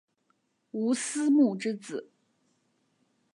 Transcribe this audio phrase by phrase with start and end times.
[0.71, 2.09] 吴思穆之子。